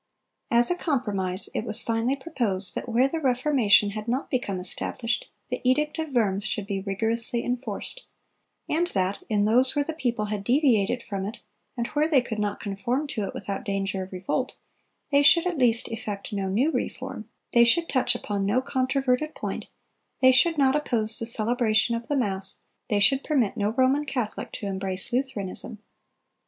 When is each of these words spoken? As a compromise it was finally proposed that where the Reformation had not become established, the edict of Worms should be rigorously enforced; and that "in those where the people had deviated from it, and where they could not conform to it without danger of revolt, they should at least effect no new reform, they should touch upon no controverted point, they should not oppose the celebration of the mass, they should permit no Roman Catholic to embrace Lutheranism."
As 0.49 0.71
a 0.71 0.75
compromise 0.75 1.47
it 1.53 1.63
was 1.63 1.83
finally 1.83 2.15
proposed 2.15 2.73
that 2.73 2.89
where 2.89 3.07
the 3.07 3.19
Reformation 3.21 3.91
had 3.91 4.07
not 4.07 4.31
become 4.31 4.59
established, 4.59 5.29
the 5.49 5.61
edict 5.63 5.99
of 5.99 6.09
Worms 6.11 6.43
should 6.43 6.65
be 6.65 6.81
rigorously 6.81 7.43
enforced; 7.45 8.07
and 8.67 8.87
that 8.87 9.19
"in 9.29 9.45
those 9.45 9.75
where 9.75 9.85
the 9.85 9.93
people 9.93 10.25
had 10.25 10.43
deviated 10.43 11.03
from 11.03 11.23
it, 11.23 11.41
and 11.77 11.85
where 11.89 12.07
they 12.07 12.19
could 12.23 12.39
not 12.39 12.59
conform 12.59 13.05
to 13.09 13.25
it 13.25 13.33
without 13.35 13.63
danger 13.63 14.01
of 14.01 14.11
revolt, 14.11 14.55
they 15.11 15.21
should 15.21 15.45
at 15.45 15.59
least 15.59 15.87
effect 15.89 16.33
no 16.33 16.49
new 16.49 16.71
reform, 16.71 17.29
they 17.53 17.63
should 17.63 17.87
touch 17.87 18.15
upon 18.15 18.43
no 18.43 18.59
controverted 18.59 19.35
point, 19.35 19.67
they 20.19 20.31
should 20.31 20.57
not 20.57 20.75
oppose 20.75 21.19
the 21.19 21.27
celebration 21.27 21.93
of 21.93 22.07
the 22.07 22.17
mass, 22.17 22.61
they 22.89 22.99
should 22.99 23.23
permit 23.23 23.55
no 23.55 23.69
Roman 23.69 24.05
Catholic 24.05 24.51
to 24.53 24.65
embrace 24.65 25.13
Lutheranism." 25.13 25.77